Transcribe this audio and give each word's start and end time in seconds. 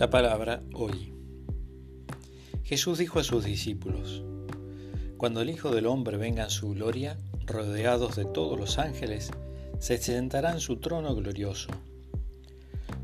La 0.00 0.08
palabra 0.08 0.62
hoy. 0.72 1.12
Jesús 2.64 2.96
dijo 2.96 3.18
a 3.18 3.22
sus 3.22 3.44
discípulos, 3.44 4.24
Cuando 5.18 5.42
el 5.42 5.50
Hijo 5.50 5.72
del 5.72 5.84
Hombre 5.84 6.16
venga 6.16 6.44
en 6.44 6.48
su 6.48 6.70
gloria, 6.70 7.18
rodeados 7.44 8.16
de 8.16 8.24
todos 8.24 8.58
los 8.58 8.78
ángeles, 8.78 9.30
se 9.78 9.98
sentará 9.98 10.52
en 10.52 10.60
su 10.60 10.78
trono 10.78 11.14
glorioso. 11.14 11.68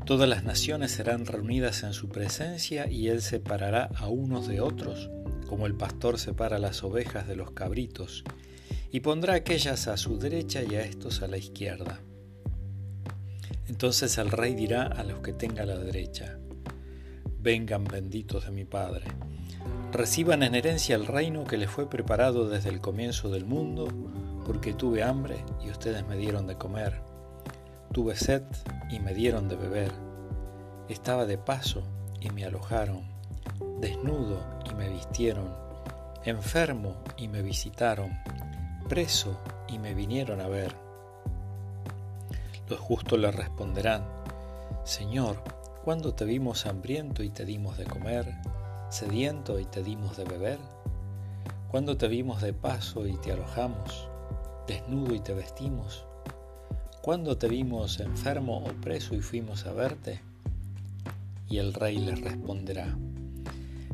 Todas 0.07 0.27
las 0.27 0.43
naciones 0.43 0.89
serán 0.89 1.27
reunidas 1.27 1.83
en 1.83 1.93
su 1.93 2.09
presencia 2.09 2.89
y 2.89 3.09
él 3.09 3.21
separará 3.21 3.91
a 3.95 4.07
unos 4.07 4.47
de 4.47 4.59
otros, 4.59 5.11
como 5.45 5.67
el 5.67 5.75
pastor 5.75 6.17
separa 6.17 6.57
las 6.57 6.83
ovejas 6.83 7.27
de 7.27 7.35
los 7.35 7.51
cabritos, 7.51 8.23
y 8.91 9.01
pondrá 9.01 9.35
aquellas 9.35 9.87
a 9.87 9.97
su 9.97 10.17
derecha 10.17 10.63
y 10.63 10.73
a 10.73 10.81
estos 10.81 11.21
a 11.21 11.27
la 11.27 11.37
izquierda. 11.37 11.99
Entonces 13.67 14.17
el 14.17 14.31
rey 14.31 14.55
dirá 14.55 14.87
a 14.87 15.03
los 15.03 15.19
que 15.19 15.33
tenga 15.33 15.61
a 15.61 15.67
la 15.67 15.77
derecha, 15.77 16.39
vengan 17.47 17.85
benditos 17.85 18.43
de 18.43 18.51
mi 18.51 18.65
Padre, 18.65 19.05
reciban 19.93 20.43
en 20.43 20.53
herencia 20.53 20.97
el 20.97 21.07
reino 21.07 21.45
que 21.45 21.55
les 21.55 21.69
fue 21.69 21.89
preparado 21.89 22.49
desde 22.49 22.67
el 22.67 22.81
comienzo 22.81 23.29
del 23.29 23.45
mundo, 23.45 23.87
porque 24.45 24.73
tuve 24.73 25.01
hambre 25.01 25.45
y 25.63 25.69
ustedes 25.69 26.05
me 26.05 26.17
dieron 26.17 26.45
de 26.45 26.57
comer, 26.57 26.99
tuve 27.93 28.17
sed 28.17 28.43
y 28.91 28.99
me 28.99 29.13
dieron 29.13 29.47
de 29.47 29.55
beber, 29.55 29.93
estaba 30.89 31.25
de 31.25 31.37
paso 31.37 31.83
y 32.19 32.31
me 32.31 32.43
alojaron, 32.43 33.03
desnudo 33.79 34.43
y 34.69 34.75
me 34.75 34.89
vistieron, 34.89 35.49
enfermo 36.25 36.97
y 37.15 37.29
me 37.29 37.41
visitaron, 37.43 38.11
preso 38.89 39.39
y 39.69 39.79
me 39.79 39.93
vinieron 39.93 40.41
a 40.41 40.49
ver. 40.49 40.75
Los 42.67 42.81
justos 42.81 43.17
le 43.17 43.31
responderán, 43.31 44.03
Señor, 44.83 45.41
¿Cuándo 45.87 46.13
te 46.13 46.25
vimos 46.25 46.65
hambriento 46.65 47.23
y 47.23 47.29
te 47.29 47.45
dimos 47.45 47.77
de 47.77 47.85
comer, 47.85 48.25
sediento 48.89 49.57
y 49.57 49.63
te 49.63 49.83
dimos 49.83 50.17
de 50.17 50.25
beber? 50.25 50.59
¿Cuándo 51.71 51.95
te 51.95 52.09
vimos 52.09 52.41
de 52.41 52.51
paso 52.51 53.07
y 53.07 53.15
te 53.15 53.31
alojamos, 53.31 54.09
desnudo 54.67 55.15
y 55.15 55.21
te 55.21 55.33
vestimos? 55.33 56.05
¿Cuándo 57.01 57.37
te 57.37 57.47
vimos 57.47 58.01
enfermo 58.01 58.65
o 58.65 58.73
preso 58.81 59.15
y 59.15 59.21
fuimos 59.21 59.65
a 59.65 59.71
verte? 59.71 60.19
Y 61.47 61.59
el 61.59 61.73
rey 61.73 61.97
les 61.99 62.19
responderá, 62.19 62.97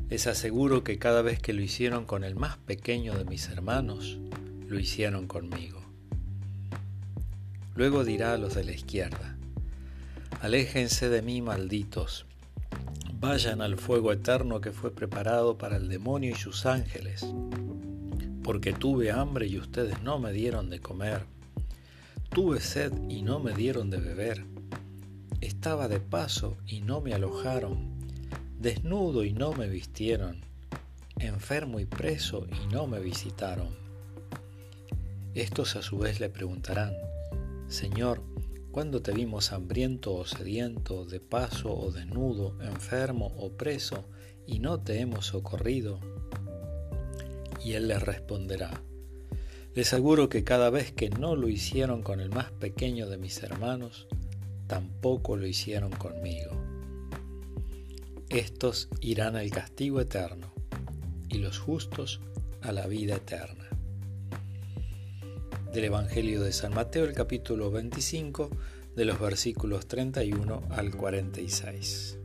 les 0.10 0.26
aseguro 0.26 0.84
que 0.84 0.98
cada 0.98 1.22
vez 1.22 1.38
que 1.38 1.54
lo 1.54 1.62
hicieron 1.62 2.06
con 2.06 2.24
el 2.24 2.34
más 2.34 2.58
pequeño 2.58 3.14
de 3.16 3.26
mis 3.26 3.50
hermanos, 3.50 4.18
lo 4.68 4.80
hicieron 4.80 5.28
conmigo. 5.28 5.80
Luego 7.76 8.04
dirá 8.04 8.34
a 8.34 8.40
los 8.40 8.56
de 8.56 8.64
la 8.64 8.72
izquierda, 8.72 9.38
Aléjense 10.44 11.08
de 11.08 11.22
mí, 11.22 11.42
malditos. 11.42 12.26
Vayan 13.22 13.62
al 13.62 13.78
fuego 13.78 14.12
eterno 14.12 14.60
que 14.60 14.74
fue 14.74 14.94
preparado 14.94 15.58
para 15.58 15.78
el 15.78 15.88
demonio 15.88 16.32
y 16.32 16.36
sus 16.36 16.66
ángeles. 16.66 17.26
Porque 18.44 18.74
tuve 18.74 19.10
hambre 19.10 19.48
y 19.48 19.58
ustedes 19.58 20.04
no 20.04 20.20
me 20.20 20.34
dieron 20.34 20.70
de 20.70 20.82
comer. 20.82 21.22
Tuve 22.30 22.60
sed 22.60 22.92
y 23.08 23.22
no 23.22 23.40
me 23.40 23.54
dieron 23.54 23.90
de 23.90 24.02
beber. 24.02 24.44
Estaba 25.40 25.88
de 25.88 26.02
paso 26.02 26.58
y 26.68 26.82
no 26.82 27.00
me 27.00 27.14
alojaron. 27.14 27.94
Desnudo 28.60 29.24
y 29.24 29.32
no 29.32 29.54
me 29.54 29.70
vistieron. 29.70 30.42
Enfermo 31.20 31.80
y 31.80 31.86
preso 31.86 32.48
y 32.52 32.68
no 32.68 32.86
me 32.86 33.00
visitaron. 33.00 33.70
Estos 35.36 35.78
a 35.78 35.82
su 35.82 36.00
vez 36.00 36.20
le 36.20 36.28
preguntarán, 36.28 36.92
Señor, 37.70 38.22
cuando 38.74 39.04
te 39.04 39.12
vimos 39.12 39.52
hambriento 39.52 40.16
o 40.16 40.26
sediento, 40.26 41.06
de 41.06 41.20
paso 41.20 41.72
o 41.72 41.92
desnudo, 41.92 42.60
enfermo 42.60 43.32
o 43.38 43.52
preso, 43.52 44.04
y 44.48 44.58
no 44.58 44.82
te 44.82 45.00
hemos 45.00 45.28
socorrido? 45.28 46.00
Y 47.64 47.74
él 47.74 47.88
les 47.88 48.02
responderá, 48.02 48.82
les 49.76 49.94
aseguro 49.94 50.28
que 50.28 50.44
cada 50.44 50.72
vez 50.72 50.92
que 50.92 51.12
no 51.12 51.36
lo 51.36 51.50
hicieron 51.50 52.02
con 52.02 52.20
el 52.20 52.32
más 52.32 52.52
pequeño 52.52 53.08
de 53.08 53.18
mis 53.18 53.44
hermanos, 53.44 54.08
tampoco 54.66 55.38
lo 55.38 55.46
hicieron 55.46 55.92
conmigo. 55.92 56.60
Estos 58.30 58.90
irán 59.02 59.36
al 59.36 59.52
castigo 59.52 60.02
eterno, 60.02 60.52
y 61.30 61.38
los 61.38 61.60
justos 61.60 62.22
a 62.64 62.72
la 62.72 62.88
vida 62.88 63.18
eterna 63.18 63.70
del 65.74 65.86
Evangelio 65.86 66.44
de 66.44 66.54
San 66.54 66.76
Mateo, 66.76 67.04
el 67.04 67.14
capítulo 67.14 67.72
25, 67.72 68.52
de 68.96 69.06
los 69.06 69.20
versículos 69.20 69.88
31 69.88 70.62
al 70.70 70.96
46. 70.96 72.20